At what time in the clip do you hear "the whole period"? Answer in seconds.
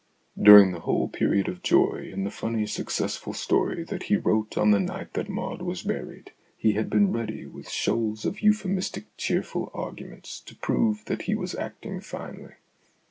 0.71-1.47